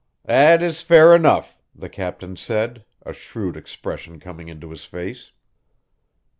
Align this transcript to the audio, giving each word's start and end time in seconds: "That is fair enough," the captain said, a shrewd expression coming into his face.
"That 0.25 0.63
is 0.63 0.81
fair 0.81 1.13
enough," 1.15 1.59
the 1.75 1.87
captain 1.87 2.35
said, 2.35 2.85
a 3.05 3.13
shrewd 3.13 3.55
expression 3.55 4.19
coming 4.19 4.47
into 4.47 4.71
his 4.71 4.83
face. 4.83 5.31